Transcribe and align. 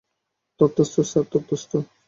তথাস্তু 0.59 1.01
sir, 1.03 1.25
তথাস্তু। 1.31 1.77